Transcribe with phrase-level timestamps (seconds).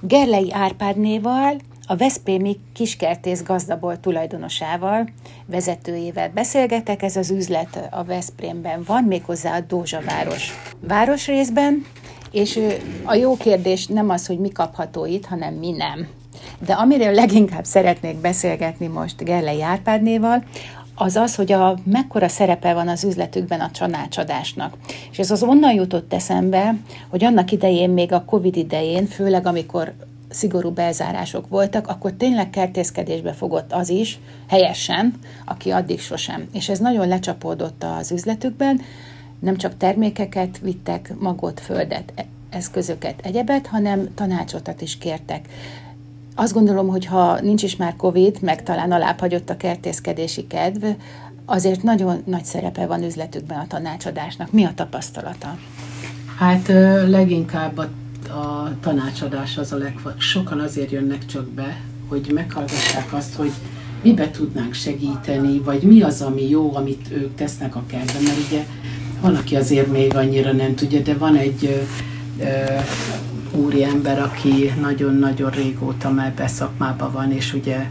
[0.00, 5.08] Gerlei Árpádnéval, a Veszprémi kiskertész gazdaból tulajdonosával,
[5.46, 7.02] vezetőjével beszélgetek.
[7.02, 11.86] Ez az üzlet a Veszprémben van, méghozzá a Dózsaváros városrészben,
[12.30, 12.60] és
[13.04, 16.08] a jó kérdés nem az, hogy mi kapható itt, hanem mi nem.
[16.66, 20.44] De amiről leginkább szeretnék beszélgetni most Gerlei Árpádnéval,
[20.98, 24.76] az az, hogy a mekkora szerepe van az üzletükben a csanácsadásnak.
[25.10, 26.74] És ez az onnan jutott eszembe,
[27.08, 29.92] hogy annak idején, még a Covid idején, főleg amikor
[30.28, 36.48] szigorú belzárások voltak, akkor tényleg kertészkedésbe fogott az is, helyesen, aki addig sosem.
[36.52, 38.80] És ez nagyon lecsapódott az üzletükben,
[39.38, 45.48] nem csak termékeket vittek, magot, földet, e- eszközöket, egyebet, hanem tanácsotat is kértek.
[46.40, 50.84] Azt gondolom, hogy ha nincs is már Covid, meg talán alábbhagyott a kertészkedési kedv,
[51.44, 54.52] azért nagyon nagy szerepe van üzletükben a tanácsadásnak.
[54.52, 55.58] Mi a tapasztalata?
[56.36, 56.68] Hát
[57.08, 57.82] leginkább a,
[58.32, 60.20] a tanácsadás az a legfontosabb.
[60.20, 63.50] Sokan azért jönnek csak be, hogy meghallgassák azt, hogy
[64.02, 68.66] mibe tudnánk segíteni, vagy mi az, ami jó, amit ők tesznek a kertben, mert ugye
[69.20, 72.80] van, aki azért még annyira nem tudja, de van egy ö, ö,
[73.58, 77.86] úriember, aki nagyon-nagyon régóta már beszakmában van, és ugye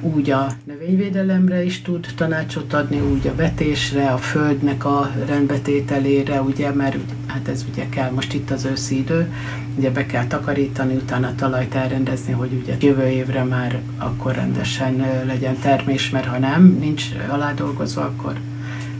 [0.00, 6.70] úgy a növényvédelemre is tud tanácsot adni, úgy a vetésre, a földnek a rendbetételére, ugye,
[6.70, 9.32] mert hát ez ugye kell most itt az őszi idő,
[9.76, 15.06] ugye be kell takarítani, utána a talajt elrendezni, hogy ugye jövő évre már akkor rendesen
[15.26, 18.34] legyen termés, mert ha nem, nincs aládolgozva, akkor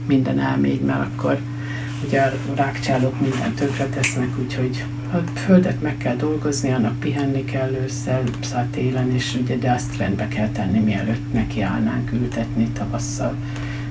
[0.05, 1.39] minden elmegy, mert akkor
[2.05, 4.83] ugye a rákcsálók mindent tönkre tesznek, úgyhogy
[5.13, 9.97] a földet meg kell dolgozni, annak pihenni kell ősszel, szóval télen, és ugye, de azt
[9.97, 13.35] rendbe kell tenni, mielőtt nekiállnánk ültetni tavasszal.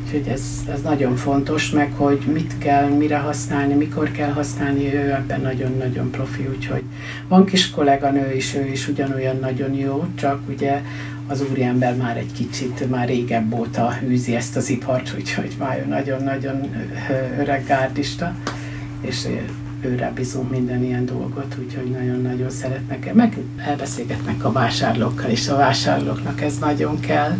[0.05, 0.43] Úgyhogy ez,
[0.73, 6.11] ez nagyon fontos, meg hogy mit kell, mire használni, mikor kell használni, ő ebben nagyon-nagyon
[6.11, 6.83] profi, úgyhogy
[7.29, 10.83] van kis kolléganő is, ő is ugyanolyan nagyon jó, csak ugye
[11.27, 16.61] az úriember már egy kicsit, már régebb óta űzi ezt az ipart, úgyhogy már nagyon-nagyon
[17.39, 18.35] öreg gárdista,
[19.01, 19.27] és
[19.83, 26.41] őre bízunk minden ilyen dolgot, úgyhogy nagyon-nagyon szeretnek, meg elbeszélgetnek a vásárlókkal, és a vásárlóknak
[26.41, 27.37] ez nagyon kell,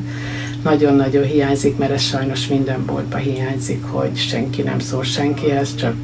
[0.63, 5.95] nagyon-nagyon hiányzik, mert ez sajnos minden boltban hiányzik, hogy senki nem szól senkihez, csak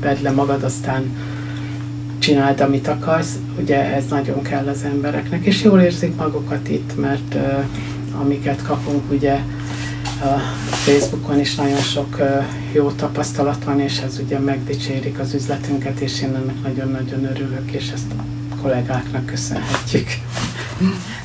[0.00, 1.16] vedd le magad, aztán
[2.18, 3.38] csináld, amit akarsz.
[3.60, 7.64] Ugye ez nagyon kell az embereknek, és jól érzik magukat itt, mert uh,
[8.20, 9.38] amiket kapunk, ugye
[10.20, 10.38] a
[10.70, 12.18] Facebookon is nagyon sok
[12.72, 17.90] jó tapasztalat van, és ez ugye megdicsérik az üzletünket, és én ennek nagyon-nagyon örülök, és
[17.90, 18.22] ezt a
[18.62, 20.08] kollégáknak köszönhetjük.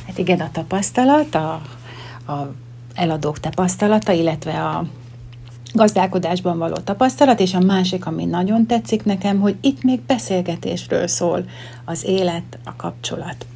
[0.06, 1.52] Hát igen, a tapasztalat, a,
[2.32, 2.52] a
[2.94, 4.84] eladók tapasztalata, illetve a
[5.72, 11.44] gazdálkodásban való tapasztalat, és a másik, ami nagyon tetszik nekem, hogy itt még beszélgetésről szól
[11.84, 13.46] az élet, a kapcsolat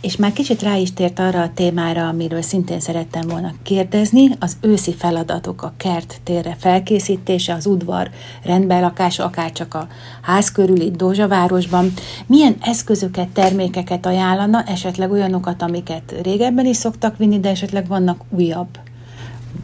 [0.00, 4.56] és már kicsit rá is tért arra a témára, amiről szintén szerettem volna kérdezni, az
[4.60, 8.10] őszi feladatok, a kert térre felkészítése, az udvar
[8.42, 9.88] rendbelakása, akár csak a
[10.22, 11.92] ház körül itt Dózsavárosban.
[12.26, 18.78] Milyen eszközöket, termékeket ajánlana, esetleg olyanokat, amiket régebben is szoktak vinni, de esetleg vannak újabb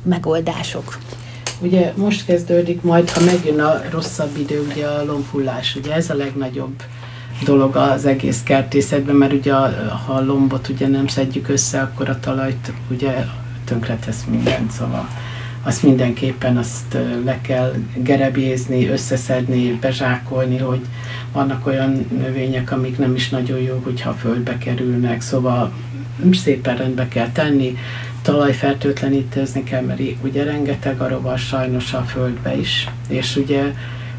[0.02, 0.98] megoldások?
[1.60, 6.14] Ugye most kezdődik majd, ha megjön a rosszabb idő, ugye a lombhullás, ugye ez a
[6.14, 6.82] legnagyobb
[7.44, 9.52] dolog az egész kertészetben, mert ugye
[10.06, 13.24] ha a lombot ugye nem szedjük össze, akkor a talajt ugye
[13.64, 15.08] tönkretesz mindent, szóval
[15.62, 20.80] azt mindenképpen azt le kell gerebézni, összeszedni, bezsákolni, hogy
[21.32, 25.72] vannak olyan növények, amik nem is nagyon jó, hogyha földbe kerülnek, szóval
[26.32, 27.76] szépen rendbe kell tenni,
[28.22, 33.62] talajfertőtlenítőzni kell, mert ugye rengeteg a rovar sajnos a földbe is, és ugye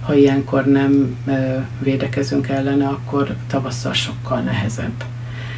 [0.05, 1.17] ha ilyenkor nem
[1.79, 5.03] védekezünk ellene, akkor tavasszal sokkal nehezebb.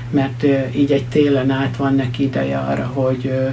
[0.09, 0.43] Mert
[0.75, 3.51] így egy télen át van neki ideje arra, hogy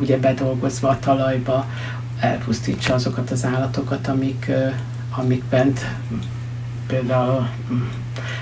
[0.00, 1.66] ugye bedolgozva a talajba
[2.20, 4.50] elpusztítsa azokat az állatokat, amik,
[5.10, 5.80] amik bent
[6.86, 7.82] például mm,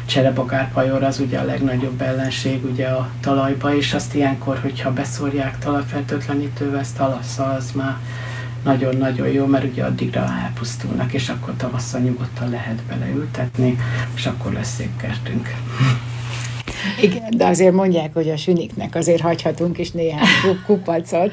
[0.06, 6.80] cserebogárpajor az ugye a legnagyobb ellenség ugye a talajba, és azt ilyenkor, hogyha beszórják talajfertőtlenítővel,
[6.80, 7.96] ezt tavasszal, az már
[8.64, 13.78] nagyon-nagyon jó, mert ugye addigra elpusztulnak, és akkor tavasszal nyugodtan lehet beleültetni,
[14.14, 15.54] és akkor lesz szép kertünk.
[17.00, 20.26] Igen, de azért mondják, hogy a süniknek azért hagyhatunk is néhány
[20.66, 21.32] kupacot.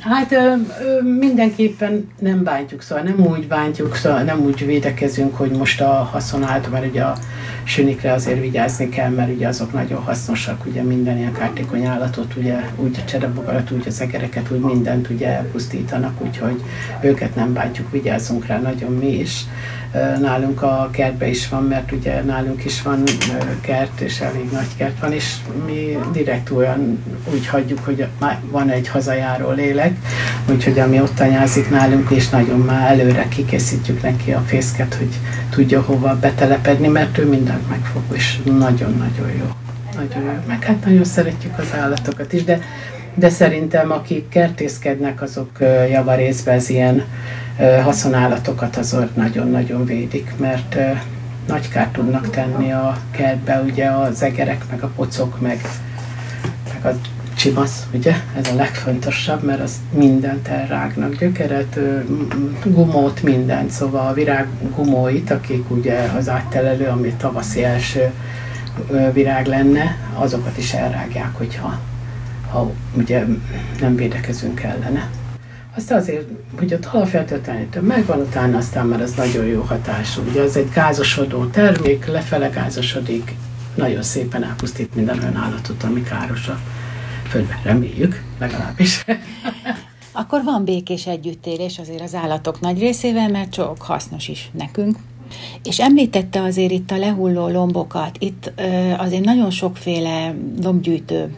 [0.00, 5.50] Hát ö, ö, mindenképpen nem bántjuk, szóval nem úgy bántjuk, szóval nem úgy védekezünk, hogy
[5.50, 7.16] most a haszonállt, mert ugye a
[7.64, 12.56] sünikre azért vigyázni kell, mert ugye azok nagyon hasznosak, ugye minden ilyen kártékony állatot, ugye
[12.76, 16.62] úgy a cserebogarat, úgy az egereket, úgy mindent ugye elpusztítanak, úgyhogy
[17.00, 19.44] őket nem bántjuk, vigyázzunk rá nagyon mi is
[20.20, 23.02] nálunk a kertbe is van, mert ugye nálunk is van
[23.60, 25.27] kert, és elég nagy kert van, és
[25.66, 29.96] mi direkt olyan úgy hagyjuk, hogy már van egy hazajáró lélek,
[30.50, 35.08] úgyhogy ami ott anyázik nálunk, és nagyon már előre kikészítjük neki a fészket, hogy
[35.50, 39.46] tudja hova betelepedni, mert ő mindent megfog, és nagyon-nagyon jó.
[39.94, 40.40] Nagyon jó.
[40.46, 42.60] Meg hát nagyon szeretjük az állatokat is, de,
[43.14, 45.50] de szerintem akik kertészkednek, azok
[45.90, 47.04] javarészben az ilyen
[47.82, 50.76] haszonállatokat azok nagyon-nagyon védik, mert
[51.48, 55.60] nagy kárt tudnak tenni a kertbe, ugye az egerek, meg a pocok, meg,
[56.72, 56.98] meg a
[57.36, 58.14] csimasz, ugye?
[58.36, 61.78] Ez a legfontosabb, mert az mindent elrágnak, gyökeret,
[62.64, 64.46] gumót, mindent, szóval a virág
[64.76, 68.10] gumóit, akik ugye az áttelelő, ami tavaszi első
[69.12, 71.78] virág lenne, azokat is elrágják, hogyha
[72.50, 73.24] ha ugye
[73.80, 75.10] nem védekezünk ellene.
[75.78, 76.28] Aztán azért,
[76.58, 80.22] hogy a talajfertőtlenítő megvan, utána aztán már az nagyon jó hatású.
[80.28, 83.34] Ugye az egy gázosodó termék, lefele gázosodik,
[83.74, 86.58] nagyon szépen elpusztít minden olyan állatot, ami káros a
[87.28, 87.58] földben.
[87.62, 89.04] Reméljük, legalábbis.
[90.12, 94.96] Akkor van békés együttélés azért az állatok nagy részével, mert csak hasznos is nekünk.
[95.64, 98.52] És említette azért itt a lehulló lombokat, itt
[98.96, 101.36] azért nagyon sokféle lombgyűjtő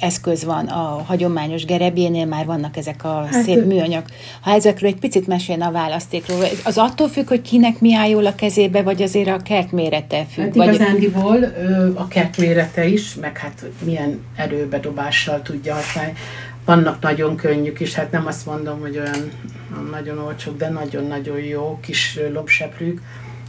[0.00, 4.04] eszköz van a hagyományos gerebjénél, már vannak ezek a hát, szép műanyag.
[4.40, 8.26] Ha ezekről egy picit mesélne a választékról, az attól függ, hogy kinek mi áll jól
[8.26, 10.44] a kezébe, vagy azért a kert mérete függ?
[10.44, 10.74] Hát vagy...
[10.74, 11.38] igazándiból
[11.94, 16.12] a kert mérete is, meg hát milyen erőbedobással tudja használni.
[16.64, 19.30] Vannak nagyon könnyűk is, hát nem azt mondom, hogy olyan
[19.90, 23.00] nagyon olcsók, de nagyon-nagyon jó kis lombseprűk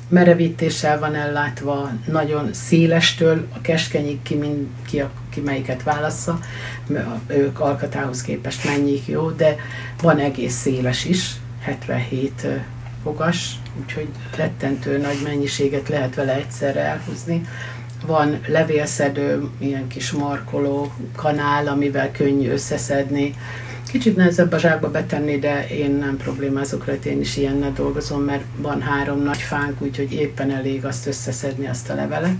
[0.09, 6.39] merevítéssel van ellátva, nagyon szélestől a keskenyig ki, mind, ki, a, ki melyiket válassza,
[7.27, 9.55] ők alkatához képest mennyik jó, de
[10.01, 12.47] van egész széles is, 77
[13.03, 17.45] fogas, úgyhogy rettentő nagy mennyiséget lehet vele egyszerre elhúzni.
[18.05, 23.35] Van levélszedő, ilyen kis markoló kanál, amivel könnyű összeszedni,
[23.91, 28.43] Kicsit nehezebb a zsákba betenni, de én nem problémázok rajta, én is ilyennel dolgozom, mert
[28.57, 32.35] van három nagy fánk, úgyhogy éppen elég azt összeszedni, azt a levelet.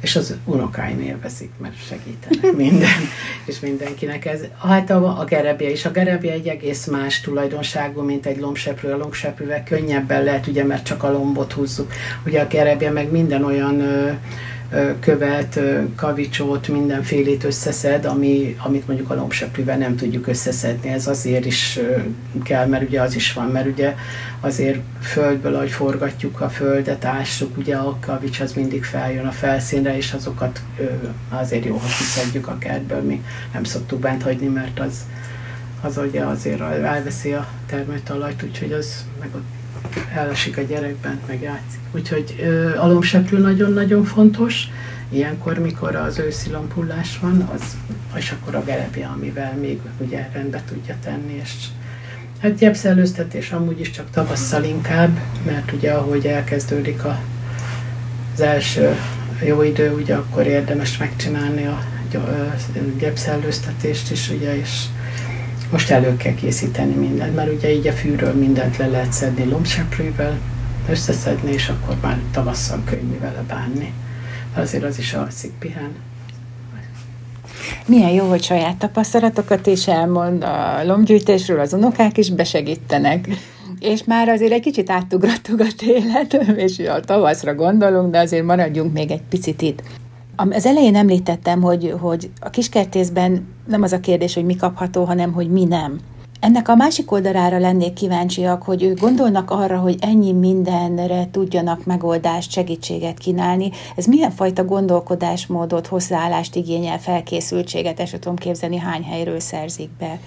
[0.00, 2.88] És az unokáim élvezik, mert segítenek minden,
[3.44, 4.40] és mindenkinek ez.
[4.58, 5.84] Hát a, a gerebje is.
[5.84, 8.92] A gerebje egy egész más tulajdonságú, mint egy lombseprő.
[8.92, 11.92] A lombseprővel könnyebben lehet, ugye, mert csak a lombot húzzuk.
[12.26, 14.10] Ugye a gerebje meg minden olyan ö,
[15.00, 15.60] követ,
[15.96, 20.88] kavicsot, mindenfélét összeszed, ami, amit mondjuk a lombseprűvel nem tudjuk összeszedni.
[20.88, 21.78] Ez azért is
[22.42, 23.94] kell, mert ugye az is van, mert ugye
[24.40, 29.96] azért földből, ahogy forgatjuk a földet, ássuk, ugye a kavics az mindig feljön a felszínre,
[29.96, 30.60] és azokat
[31.28, 33.22] azért jó, ha kiszedjük a kertből, mi
[33.52, 35.06] nem szoktuk bent hagyni, mert az,
[35.80, 39.63] az ugye azért elveszi a termőtalajt, úgyhogy az meg ott
[40.14, 41.80] elesik a gyerekben, meg játszik.
[41.92, 44.68] Úgyhogy ö, alomseprő nagyon-nagyon fontos.
[45.08, 47.76] Ilyenkor, mikor az őszi lompullás van, az,
[48.16, 51.50] és akkor a gerebje, amivel még ugye rendbe tudja tenni, és
[52.40, 57.18] hát gyepszellőztetés amúgy is csak tavasszal inkább, mert ugye ahogy elkezdődik a,
[58.34, 58.96] az első
[59.44, 61.82] jó idő, ugye akkor érdemes megcsinálni a
[62.98, 64.84] gyepszellőztetést is, ugye, és
[65.70, 70.38] most elő kell készíteni mindent, mert ugye így a fűről mindent le lehet szedni lombseprővel,
[70.88, 73.92] összeszedni, és akkor már tavasszal könnyű vele bánni.
[74.54, 75.90] Azért az is alszik, pihen.
[77.86, 83.28] Milyen jó, hogy saját tapasztalatokat is elmond a lombgyűjtésről, az unokák is besegítenek.
[83.80, 86.32] És már azért egy kicsit átugrattuk a télet,
[86.66, 89.82] és a tavaszra gondolunk, de azért maradjunk még egy picit itt.
[90.36, 95.32] Az elején említettem, hogy, hogy a kiskertészben nem az a kérdés, hogy mi kapható, hanem
[95.32, 96.00] hogy mi nem.
[96.40, 102.50] Ennek a másik oldalára lennék kíváncsiak, hogy ők gondolnak arra, hogy ennyi mindenre tudjanak megoldást,
[102.50, 103.70] segítséget kínálni.
[103.96, 110.18] Ez milyen fajta gondolkodásmódot, hozzáállást igényel, felkészültséget, és tudom képzelni, hány helyről szerzik be?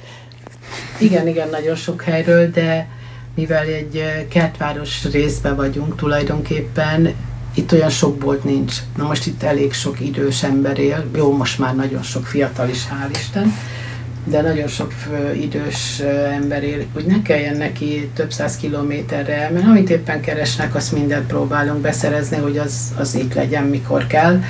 [1.00, 2.88] Igen, igen, nagyon sok helyről, de
[3.36, 7.14] mivel egy kertváros részben vagyunk tulajdonképpen,
[7.58, 8.76] itt olyan sok bolt nincs.
[8.98, 12.84] Na most itt elég sok idős ember él, jó, most már nagyon sok fiatal is,
[12.88, 13.54] hál' Isten,
[14.24, 14.94] de nagyon sok
[15.40, 16.00] idős
[16.34, 21.28] ember él, hogy ne kelljen neki több száz kilométerre mert amit éppen keresnek, azt mindent
[21.28, 24.42] próbálunk beszerezni, hogy az, az itt legyen, mikor kell.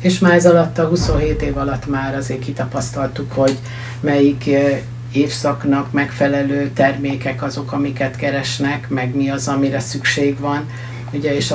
[0.00, 3.58] És már ez alatt a 27 év alatt már azért kitapasztaltuk, hogy
[4.00, 4.50] melyik
[5.12, 10.68] évszaknak megfelelő termékek azok, amiket keresnek, meg mi az, amire szükség van.
[11.12, 11.50] Ugye, és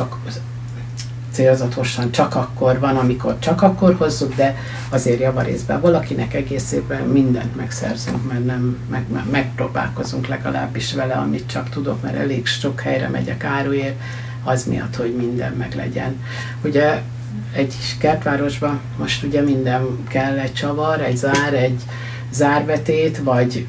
[1.32, 4.56] célzatosan csak akkor van, amikor csak akkor hozzuk, de
[4.90, 11.50] azért javarészben valakinek egész évben mindent megszerzünk, mert nem meg, meg, megpróbálkozunk legalábbis vele, amit
[11.50, 14.00] csak tudok, mert elég sok helyre megyek áruért,
[14.44, 16.24] az miatt, hogy minden meg legyen.
[16.64, 17.02] Ugye
[17.54, 21.82] egy kertvárosban most ugye minden kell, egy csavar, egy zár, egy
[22.32, 23.68] zárbetét, vagy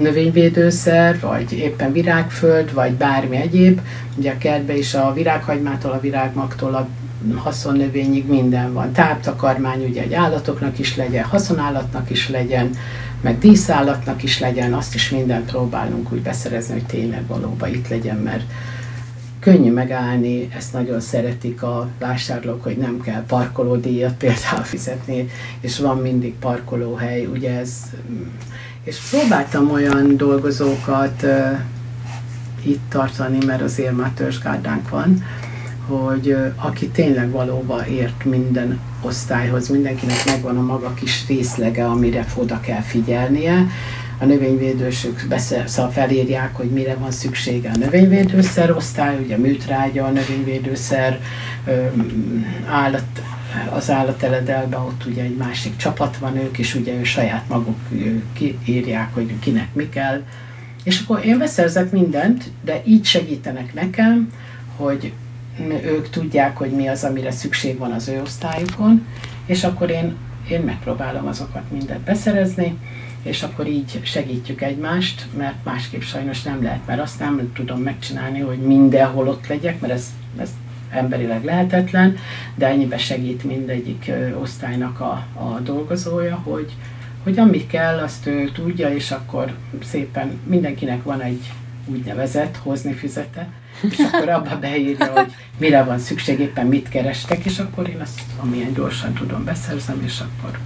[0.00, 3.80] növényvédőszer, vagy éppen virágföld, vagy bármi egyéb.
[4.16, 6.88] Ugye a kertben is a virághagymától, a virágmaktól a
[7.34, 8.92] haszonnövényig minden van.
[8.92, 12.70] Táptakarmány ugye egy állatoknak is legyen, haszonállatnak is legyen,
[13.20, 18.16] meg díszállatnak is legyen, azt is mindent próbálunk úgy beszerezni, hogy tényleg valóban itt legyen,
[18.16, 18.44] mert
[19.40, 25.28] könnyű megállni, ezt nagyon szeretik a vásárlók, hogy nem kell parkolódíjat például fizetni,
[25.60, 27.70] és van mindig parkolóhely, ugye ez
[28.84, 31.58] és próbáltam olyan dolgozókat uh,
[32.62, 35.24] itt tartani, mert azért már törzsgárdánk van,
[35.86, 42.26] hogy uh, aki tényleg valóban ért minden osztályhoz, mindenkinek megvan a maga kis részlege, amire
[42.34, 43.66] oda kell figyelnie.
[44.18, 50.10] A növényvédősök beszél, szóval felírják, hogy mire van szüksége a növényvédőszer osztály, ugye műtrágya, a
[50.10, 51.20] növényvédőszer,
[52.68, 53.22] állat,
[53.70, 57.78] az állateledelben ott ugye egy másik csapat van, ők is ugye ő saját maguk
[58.64, 60.22] írják, hogy kinek mi kell.
[60.84, 64.32] És akkor én beszerzek mindent, de így segítenek nekem,
[64.76, 65.12] hogy
[65.84, 69.06] ők tudják, hogy mi az, amire szükség van az ő osztályukon,
[69.46, 70.16] és akkor én,
[70.48, 72.78] én megpróbálom azokat mindent beszerezni,
[73.22, 78.40] és akkor így segítjük egymást, mert másképp sajnos nem lehet, mert azt nem tudom megcsinálni,
[78.40, 80.06] hogy mindenhol ott legyek, mert ez,
[80.38, 80.50] ez
[80.92, 82.16] emberileg lehetetlen,
[82.54, 86.72] de ennyibe segít mindegyik osztálynak a, a dolgozója, hogy,
[87.22, 91.52] hogy amit kell, azt ő tudja, és akkor szépen mindenkinek van egy
[91.86, 93.48] úgynevezett hozni füzete,
[93.90, 98.20] és akkor abba beírja, hogy mire van szükség, éppen mit kerestek, és akkor én azt
[98.40, 100.58] amilyen gyorsan tudom beszerzem, és akkor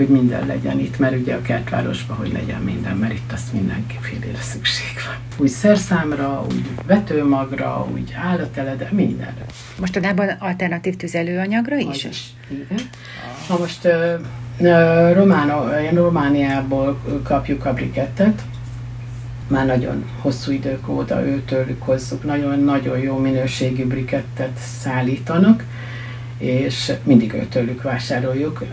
[0.00, 4.40] hogy minden legyen itt, mert ugye a kertvárosban, hogy legyen minden, mert itt azt mindenfélére
[4.40, 5.14] szükség van.
[5.38, 9.44] Úgy szerszámra, úgy vetőmagra, úgy állatele, mindenre.
[9.78, 12.04] Mostanában alternatív tüzelőanyagra is?
[12.04, 12.24] is.
[12.50, 12.84] Igen.
[13.48, 13.88] Na most
[15.12, 15.64] Románo,
[15.94, 18.42] Romániából kapjuk a brikettet,
[19.48, 25.64] már nagyon hosszú idők óta őtőlük hozzuk, nagyon-nagyon jó minőségű brikettet szállítanak,
[26.40, 28.64] és mindig őtőlük vásároljuk.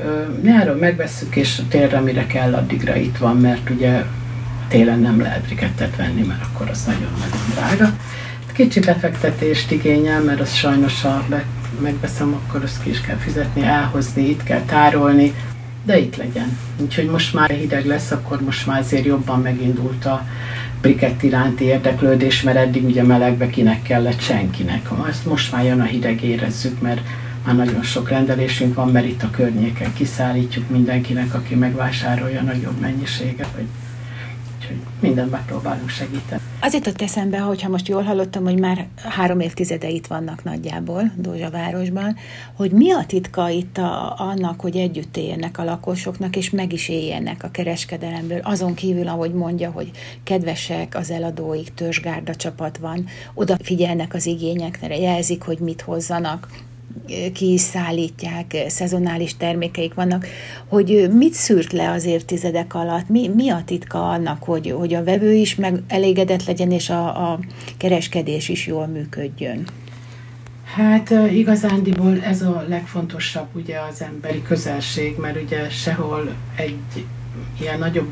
[0.41, 4.03] Nyáron megvesszük, és térre, mire kell, addigra itt van, mert ugye
[4.67, 7.97] télen nem lehet brikettet venni, mert akkor az nagyon-nagyon drága.
[8.53, 11.45] Kicsi befektetést igényel, mert az sajnos, ha be,
[11.81, 15.33] megveszem, akkor azt ki is kell fizetni, elhozni, itt kell tárolni,
[15.85, 16.57] de itt legyen.
[16.77, 20.25] Úgyhogy most már hideg lesz, akkor most már azért jobban megindult a
[20.81, 24.89] brikett iránti érdeklődés, mert eddig ugye melegbe kinek kellett senkinek.
[24.97, 27.01] Most, most már jön a hideg, érezzük, mert
[27.47, 33.51] már nagyon sok rendelésünk van, mert itt a környéken kiszállítjuk mindenkinek, aki megvásárolja nagyobb mennyiséget,
[33.55, 33.65] vagy
[34.57, 36.41] úgyhogy minden megpróbálunk segíteni.
[36.59, 42.15] Az jutott eszembe, hogyha most jól hallottam, hogy már három évtizede itt vannak nagyjából Dózsavárosban,
[42.53, 46.89] hogy mi a titka itt a, annak, hogy együtt éljenek a lakosoknak, és meg is
[46.89, 49.91] éljenek a kereskedelemből, azon kívül, ahogy mondja, hogy
[50.23, 56.47] kedvesek az eladóik, törzsgárda csapat van, odafigyelnek az igényekre, jelzik, hogy mit hozzanak,
[57.33, 60.27] kiszállítják, szezonális termékeik vannak,
[60.67, 65.03] hogy mit szűrt le az évtizedek alatt, mi, mi a titka annak, hogy, hogy a
[65.03, 67.39] vevő is meg elégedett legyen, és a, a
[67.77, 69.65] kereskedés is jól működjön?
[70.75, 77.05] Hát igazándiból ez a legfontosabb ugye az emberi közelség, mert ugye sehol egy
[77.59, 78.09] ilyen nagyobb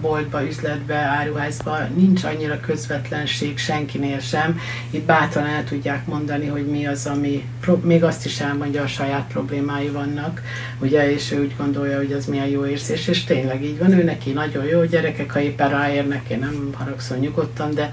[0.00, 4.60] boltba, üzletbe, áruházba nincs annyira közvetlenség senkinél sem.
[4.90, 7.48] Itt bátran el tudják mondani, hogy mi az, ami
[7.82, 10.42] még azt is elmondja, a saját problémái vannak,
[10.78, 14.02] ugye, és ő úgy gondolja, hogy az milyen jó érzés, és tényleg így van, ő
[14.02, 17.92] neki nagyon jó, gyerekek, ha éppen ráérnek, én nem haragszom nyugodtan, de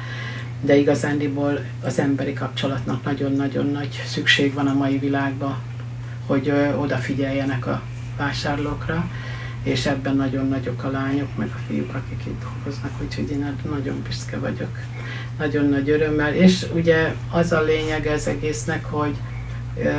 [0.66, 5.58] de igazándiból az emberi kapcsolatnak nagyon-nagyon nagy szükség van a mai világban,
[6.26, 7.82] hogy ö, odafigyeljenek a
[8.18, 9.06] vásárlókra
[9.63, 14.01] és ebben nagyon nagyok a lányok, meg a fiúk, akik itt dolgoznak, úgyhogy én nagyon
[14.08, 14.77] büszke vagyok.
[15.38, 19.15] Nagyon nagy örömmel, és ugye az a lényeg az egésznek, hogy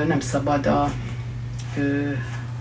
[0.07, 0.93] nem szabad a
[1.79, 2.11] ö,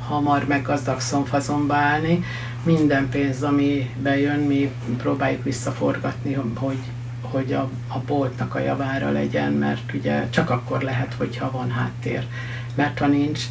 [0.08, 2.24] hamar meg gazdag szomfazonba állni.
[2.64, 6.78] Minden pénz, ami bejön, mi próbáljuk visszaforgatni, hogy,
[7.22, 12.24] hogy a, a boltnak a javára legyen, mert ugye csak akkor lehet, hogyha van háttér.
[12.76, 13.44] Mert ha nincs,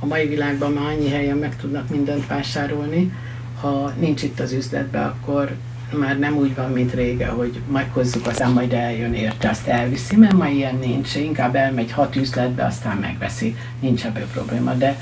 [0.00, 3.12] a mai világban már annyi helyen meg tudnak mindent vásárolni,
[3.60, 5.56] ha nincs itt az üzletbe, akkor
[5.98, 10.32] már nem úgy van, mint rége, hogy meghozzuk, aztán majd eljön érte, azt elviszi, mert
[10.32, 11.14] ma ilyen nincs.
[11.14, 14.72] Inkább elmegy hat üzletbe, aztán megveszi, nincs ebből probléma.
[14.72, 14.98] De,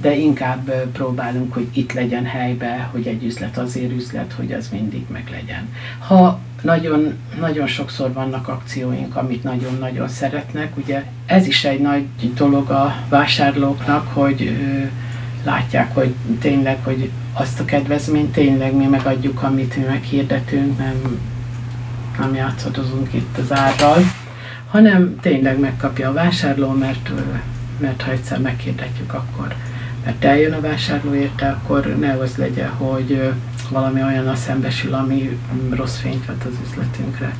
[0.00, 5.04] de inkább próbálunk, hogy itt legyen helybe, hogy egy üzlet azért üzlet, hogy az mindig
[5.12, 5.68] meg legyen.
[5.98, 12.70] Ha nagyon, nagyon sokszor vannak akcióink, amit nagyon-nagyon szeretnek, ugye ez is egy nagy dolog
[12.70, 14.58] a vásárlóknak, hogy
[15.44, 21.20] látják, hogy tényleg, hogy azt a kedvezményt tényleg mi megadjuk, amit mi meghirdetünk, nem,
[22.18, 24.02] nem játszadozunk itt az árral,
[24.70, 27.10] hanem tényleg megkapja a vásárló, mert,
[27.78, 29.54] mert ha egyszer meghirdetjük, akkor
[30.04, 33.32] mert eljön a vásárló érte, akkor ne az legyen, hogy
[33.70, 35.38] valami olyan a szembesül, ami
[35.70, 37.34] rossz fényt vett az üzletünkre.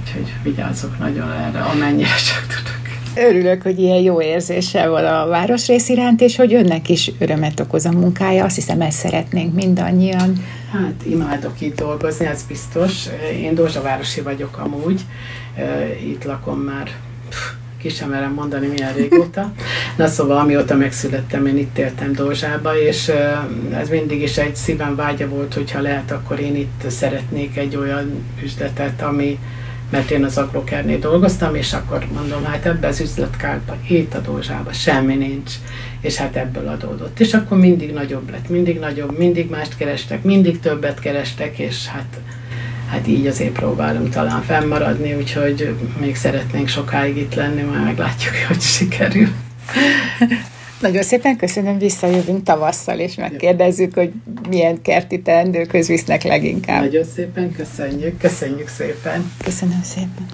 [0.00, 2.84] Úgyhogy vigyázzok nagyon erre, amennyire csak tudok.
[3.16, 7.84] Örülök, hogy ilyen jó érzése van a városrész iránt, és hogy önnek is örömet okoz
[7.84, 8.44] a munkája.
[8.44, 10.44] Azt hiszem, ezt szeretnénk mindannyian.
[10.72, 13.06] Hát imádok itt dolgozni, ez biztos.
[13.40, 15.00] Én Dózsavárosi vagyok amúgy.
[16.06, 16.90] Itt lakom már
[17.84, 19.52] ki sem merem mondani milyen régóta.
[19.96, 23.12] Na szóval, amióta megszülettem, én itt éltem Dózsába, és
[23.72, 28.24] ez mindig is egy szívem vágya volt, hogyha lehet, akkor én itt szeretnék egy olyan
[28.42, 29.38] üzletet, ami,
[29.90, 34.72] mert én az Agrokernél dolgoztam, és akkor mondom, hát ebbe az üzletkárba, itt a Dózsába
[34.72, 35.52] semmi nincs,
[36.00, 37.20] és hát ebből adódott.
[37.20, 42.20] És akkor mindig nagyobb lett, mindig nagyobb, mindig mást kerestek, mindig többet kerestek, és hát
[42.94, 48.60] hát így azért próbálunk talán fennmaradni, úgyhogy még szeretnénk sokáig itt lenni, majd meglátjuk, hogy
[48.60, 49.28] sikerül.
[50.80, 54.12] Nagyon szépen köszönöm, visszajövünk tavasszal, és megkérdezzük, hogy
[54.48, 56.82] milyen kerti teendőkhöz visznek leginkább.
[56.84, 59.32] Nagyon szépen köszönjük, köszönjük szépen.
[59.44, 60.26] Köszönöm szépen.